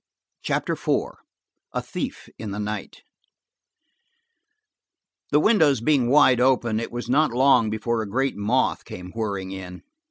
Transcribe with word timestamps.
CHAPTER 0.41 0.73
IV 0.73 1.17
A 1.73 1.81
THIEF 1.83 2.27
IN 2.39 2.49
THE 2.49 2.57
NIGHT 2.59 3.03
THE 5.29 5.39
windows 5.39 5.79
being 5.79 6.09
wide 6.09 6.39
open, 6.41 6.79
it 6.79 6.91
was 6.91 7.07
not 7.07 7.31
long 7.33 7.69
before 7.69 8.01
a 8.01 8.09
great 8.09 8.35
moth 8.35 8.83
came 8.83 9.11
whirring 9.11 9.51
in. 9.51 9.83